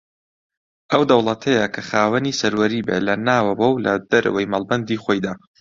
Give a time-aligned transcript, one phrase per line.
[0.91, 5.33] ئەو دەوڵەتەیە کە خاوەنی سەروەری بێ لە ناوەوە و لە دەرەوەی مەڵبەندی خۆیدا